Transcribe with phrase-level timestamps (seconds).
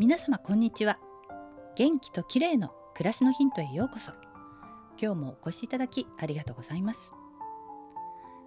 [0.00, 0.98] 皆様こんにちは。
[1.76, 4.12] 元気と綺麗の暮らしのヒントへようこそ。
[4.98, 7.12] 今日もお越しいただきありがとうございます。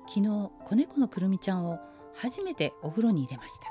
[0.08, 1.78] 昨日子猫のくるみちゃんを
[2.16, 3.68] 初めてお風呂に入れました。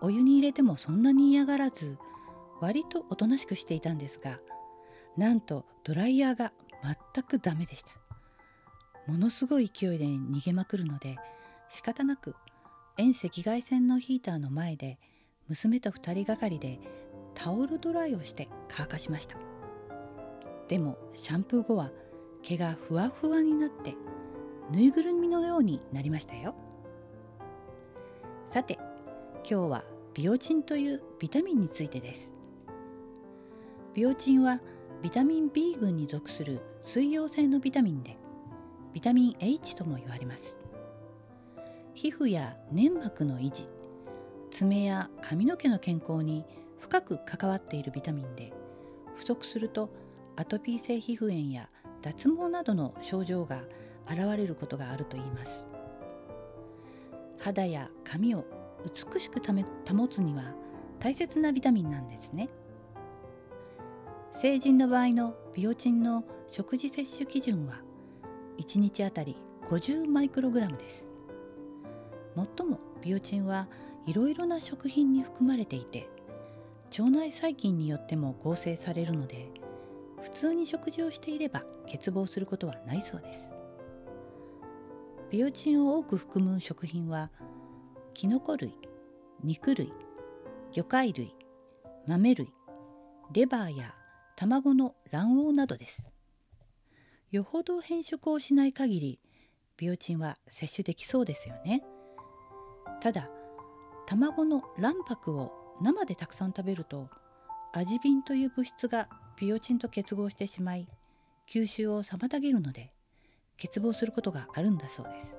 [0.00, 1.98] お湯に入れてもそんなに嫌がらず
[2.60, 4.38] 割とおとなしくしていたんですが
[5.16, 6.52] なんとドライヤーが
[6.84, 7.88] 全くダメでした。
[9.10, 11.16] ものすごい勢いで逃げまくるので
[11.68, 12.36] 仕方なく
[12.96, 15.00] 遠赤外線のヒーターの前で
[15.48, 16.80] 娘と2人がかりで
[17.34, 19.36] タオルドライをして乾かしました。
[20.68, 21.90] でもシャンプー後は
[22.42, 23.94] 毛がふわふわになって
[24.70, 26.54] ぬいぐるみのようになりましたよ。
[28.48, 28.78] さて
[29.48, 32.28] 今日はビオチンというビタミンについてです。
[33.92, 34.60] ビオチンは
[35.02, 38.16] ビタミン B 群に属する水溶性のビタミンで
[38.94, 40.56] ビタミン H とも言われます。
[41.94, 43.68] 皮膚や粘膜の維持
[44.54, 46.44] 爪や髪の毛の健康に
[46.78, 48.52] 深く関わっているビタミンで
[49.16, 49.90] 不足すると
[50.36, 51.68] アトピー性皮膚炎や
[52.02, 53.62] 脱毛などの症状が
[54.08, 55.66] 現れることがあるといいます。
[57.40, 58.44] 肌や髪を
[58.84, 60.54] 美しく保つには
[61.00, 62.48] 大切なビタミンなんですね。
[64.40, 67.80] 成人の場合のビオチンの食事摂取基準は
[68.58, 69.36] 1日あたり
[69.68, 71.04] 50マイクログラムです。
[72.36, 73.68] 最もビオチンは
[74.06, 76.08] いろいろな食品に含まれていて
[76.98, 79.48] 腸内細菌によっても合成されるので
[80.22, 83.40] 普通に食事をしていれば欠乏することはないそうです。
[85.30, 87.30] ビオチンを多く含む食品は
[88.14, 88.72] きのこ類
[89.42, 89.92] 肉類
[90.70, 91.34] 魚介類
[92.06, 92.48] 豆類
[93.32, 93.94] レバーや
[94.36, 95.98] 卵の卵黄などです。
[97.30, 99.20] よほど変色をしない限り
[99.76, 101.82] ビオチンは摂取できそうですよね。
[103.00, 103.28] ただ
[104.06, 107.08] 卵の卵白を生でたくさん食べると
[107.72, 110.88] アジビンという物質がビオチンと結合してしまい
[111.48, 112.90] 吸収を妨げるので
[113.60, 115.36] 欠乏することがあるんだそうです。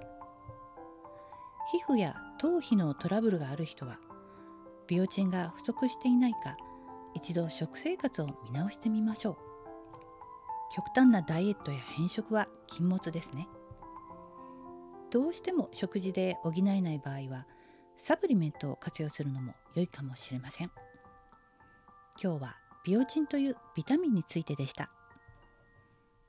[1.72, 3.98] 皮膚や頭皮のトラブルがある人は
[4.88, 6.58] ビオチンが不足していないか
[7.16, 9.38] 一度食生活を見直してみましょう。
[10.76, 13.48] 極端なダイエットや変色は禁物ですね。
[15.12, 17.48] どうしても食事で補えない場合は
[18.08, 20.70] サプリメントを活用するのも良いかもしれません。
[22.22, 22.56] 今日は
[22.86, 24.92] ビオチンというビタミンについてでした。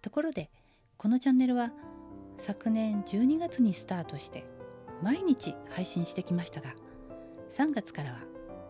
[0.01, 0.49] ところで
[0.97, 1.73] このチャンネルは
[2.39, 4.47] 昨年12月にスタートして
[5.03, 6.73] 毎日配信してきましたが
[7.59, 8.21] 3月からは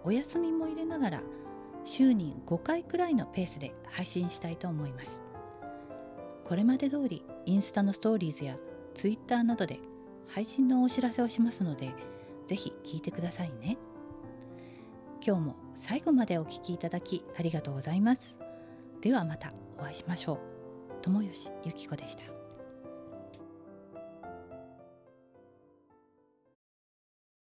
[0.03, 1.23] お休みも入れながら
[1.85, 5.23] 週に5回くらいのペースで配信したいと思います。
[6.45, 8.57] これまで通りインスタのストーリーズや
[8.97, 9.79] ツイッターなどで
[10.27, 11.95] 配信のお知らせをしますので
[12.47, 13.77] ぜひ聞いてくださいね。
[15.27, 18.37] 今日も最後までお聴きいただきありがとうございます。
[19.01, 20.39] ではまたお会いしましょう。
[21.03, 22.36] 友吉ゆき子でした。